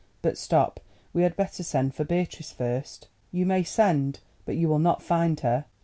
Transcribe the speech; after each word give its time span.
But 0.23 0.35
stop, 0.35 0.79
we 1.13 1.21
had 1.21 1.35
better 1.35 1.61
send 1.61 1.93
for 1.93 2.03
Beatrice 2.03 2.51
first." 2.51 3.07
"You 3.31 3.45
may 3.45 3.61
send, 3.63 4.19
but 4.47 4.55
you 4.55 4.67
will 4.67 4.79
not 4.79 5.03
find 5.03 5.39
her." 5.41 5.65